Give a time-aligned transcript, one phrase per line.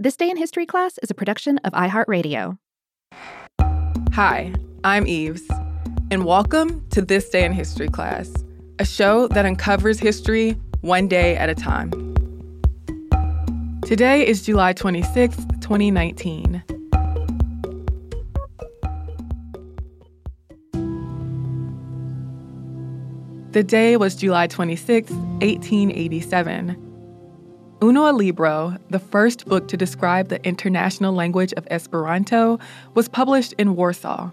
[0.00, 2.56] This Day in History class is a production of iHeartRadio.
[4.12, 5.42] Hi, I'm Eves,
[6.12, 8.32] and welcome to This Day in History class,
[8.78, 11.90] a show that uncovers history one day at a time.
[13.86, 16.62] Today is July 26, 2019.
[23.50, 26.87] The day was July 26, 1887.
[27.80, 32.58] Unua Libro, the first book to describe the international language of Esperanto,
[32.94, 34.32] was published in Warsaw.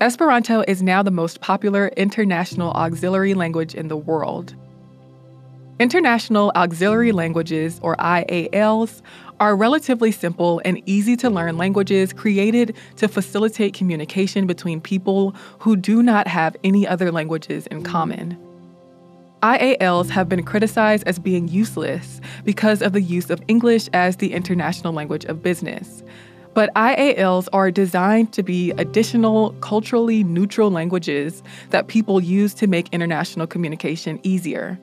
[0.00, 4.56] Esperanto is now the most popular international auxiliary language in the world.
[5.78, 9.02] International Auxiliary Languages, or IALs,
[9.38, 15.76] are relatively simple and easy to learn languages created to facilitate communication between people who
[15.76, 18.36] do not have any other languages in common.
[19.42, 24.32] IALs have been criticized as being useless because of the use of English as the
[24.32, 26.02] international language of business.
[26.52, 32.88] But IALs are designed to be additional, culturally neutral languages that people use to make
[32.92, 34.78] international communication easier.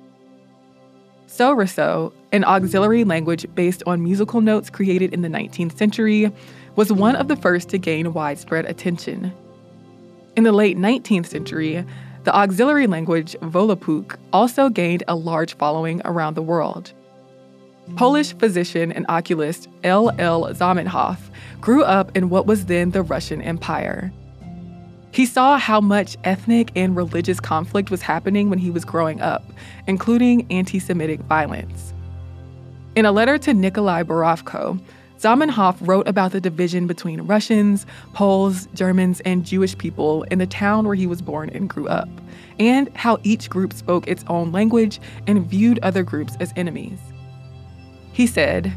[1.27, 6.31] Solresol, an auxiliary language based on musical notes created in the 19th century,
[6.75, 9.31] was one of the first to gain widespread attention.
[10.35, 11.85] In the late 19th century,
[12.27, 16.91] the auxiliary language Volapük also gained a large following around the world.
[17.95, 20.11] Polish physician and oculist L.
[20.19, 20.43] L.
[20.53, 21.19] Zamenhof
[21.61, 24.11] grew up in what was then the Russian Empire.
[25.11, 29.45] He saw how much ethnic and religious conflict was happening when he was growing up,
[29.87, 31.93] including anti Semitic violence.
[32.97, 34.81] In a letter to Nikolai Borovko,
[35.19, 40.85] Zamenhof wrote about the division between Russians, Poles, Germans, and Jewish people in the town
[40.85, 42.09] where he was born and grew up,
[42.59, 46.99] and how each group spoke its own language and viewed other groups as enemies.
[48.13, 48.71] He said,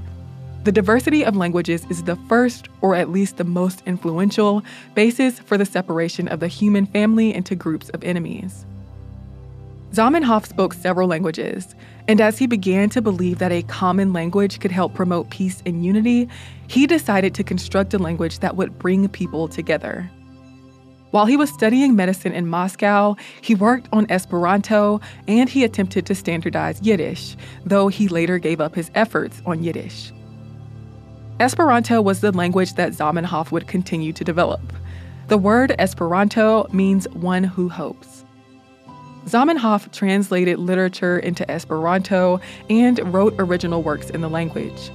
[0.62, 4.62] the diversity of languages is the first, or at least the most influential,
[4.94, 8.66] basis for the separation of the human family into groups of enemies.
[9.92, 11.74] Zamenhof spoke several languages,
[12.06, 15.84] and as he began to believe that a common language could help promote peace and
[15.84, 16.28] unity,
[16.68, 20.08] he decided to construct a language that would bring people together.
[21.10, 26.14] While he was studying medicine in Moscow, he worked on Esperanto and he attempted to
[26.14, 30.12] standardize Yiddish, though he later gave up his efforts on Yiddish.
[31.40, 34.60] Esperanto was the language that Zamenhof would continue to develop.
[35.26, 38.24] The word Esperanto means one who hopes.
[39.26, 44.90] Zamenhof translated literature into Esperanto and wrote original works in the language.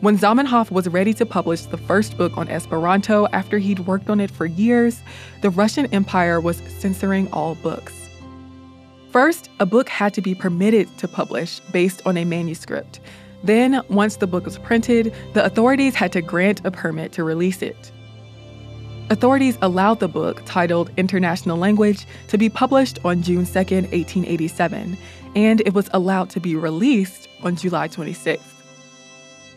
[0.00, 4.20] When Zamenhof was ready to publish the first book on Esperanto after he'd worked on
[4.20, 5.00] it for years,
[5.42, 7.94] the Russian Empire was censoring all books.
[9.10, 13.00] First, a book had to be permitted to publish based on a manuscript,
[13.46, 17.62] then, once the book was printed, the authorities had to grant a permit to release
[17.62, 17.92] it.
[19.08, 24.98] Authorities allowed the book, titled International Language, to be published on June 2, 1887,
[25.36, 28.42] and it was allowed to be released on July 26.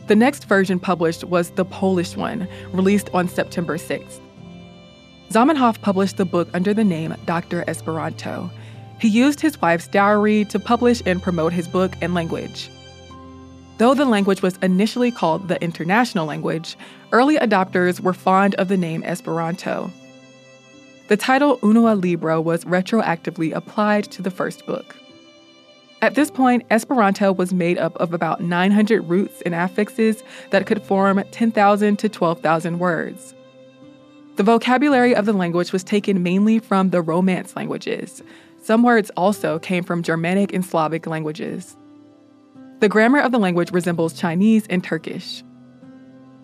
[0.06, 4.20] The next version published was the Polish one, released on September 6.
[5.32, 7.64] Zamenhof published the book under the name Dr.
[7.68, 8.52] Esperanto.
[9.00, 12.70] He used his wife's dowry to publish and promote his book and language.
[13.80, 16.76] Though the language was initially called the international language,
[17.14, 19.90] early adopters were fond of the name Esperanto.
[21.08, 24.98] The title Unua Libro was retroactively applied to the first book.
[26.02, 30.84] At this point, Esperanto was made up of about 900 roots and affixes that could
[30.84, 33.34] form 10,000 to 12,000 words.
[34.36, 38.24] The vocabulary of the language was taken mainly from the Romance languages.
[38.62, 41.78] Some words also came from Germanic and Slavic languages.
[42.80, 45.44] The grammar of the language resembles Chinese and Turkish.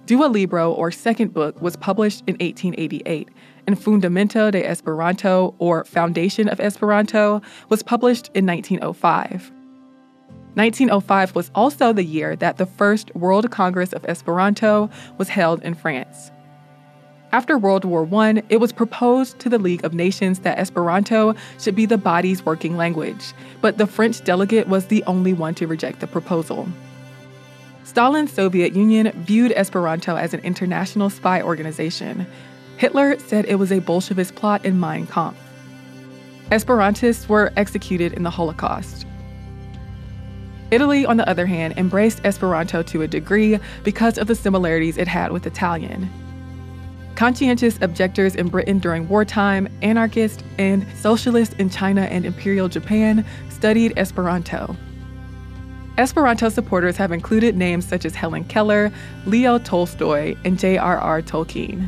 [0.06, 3.30] Dua Libro, or Second Book, was published in 1888,
[3.66, 9.50] and Fundamento de Esperanto, or Foundation of Esperanto, was published in 1905.
[10.56, 15.74] 1905 was also the year that the first World Congress of Esperanto was held in
[15.74, 16.32] France.
[17.36, 21.76] After World War I, it was proposed to the League of Nations that Esperanto should
[21.76, 26.00] be the body's working language, but the French delegate was the only one to reject
[26.00, 26.66] the proposal.
[27.84, 32.26] Stalin's Soviet Union viewed Esperanto as an international spy organization.
[32.78, 35.38] Hitler said it was a Bolshevist plot in Mein Kampf.
[36.52, 39.06] Esperantists were executed in the Holocaust.
[40.72, 45.10] Italy, on the other hand, embraced Esperanto to a degree because of the similarities it
[45.10, 46.10] had with Italian.
[47.16, 53.94] Conscientious objectors in Britain during wartime, anarchists, and socialists in China and Imperial Japan studied
[53.98, 54.76] Esperanto.
[55.98, 58.92] Esperanto supporters have included names such as Helen Keller,
[59.26, 61.22] Leo Tolstoy, and J.R.R.
[61.22, 61.88] Tolkien.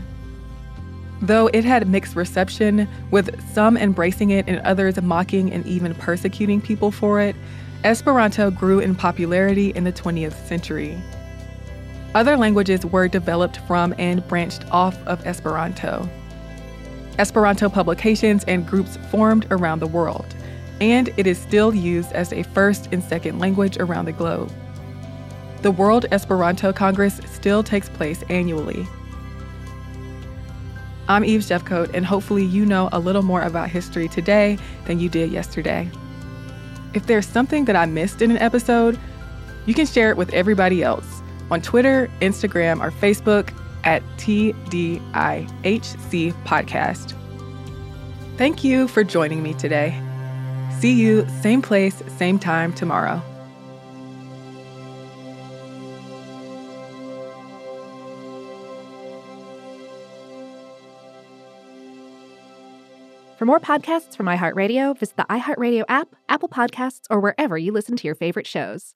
[1.21, 6.61] Though it had mixed reception, with some embracing it and others mocking and even persecuting
[6.61, 7.35] people for it,
[7.83, 10.97] Esperanto grew in popularity in the 20th century.
[12.17, 16.09] Other languages were developed from and branched off of Esperanto.
[17.19, 20.25] Esperanto publications and groups formed around the world
[20.81, 24.51] and it is still used as a first and second language around the globe.
[25.61, 28.87] The World Esperanto Congress still takes place annually.
[31.07, 35.07] I'm Eve Jeffcoat, and hopefully, you know a little more about history today than you
[35.07, 35.87] did yesterday.
[36.95, 38.97] If there's something that I missed in an episode,
[39.67, 41.16] you can share it with everybody else
[41.51, 43.53] on Twitter, Instagram, or Facebook
[43.83, 45.01] at TDIHC
[46.43, 47.13] Podcast.
[48.37, 49.99] Thank you for joining me today.
[50.79, 53.21] See you same place, same time tomorrow.
[63.37, 67.95] For more podcasts from iHeartRadio, visit the iHeartRadio app, Apple Podcasts, or wherever you listen
[67.95, 68.95] to your favorite shows.